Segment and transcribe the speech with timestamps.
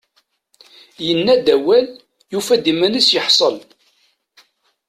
[1.05, 1.87] Yenna-d awal,
[2.31, 3.57] yufa-d iman-is iḥṣel.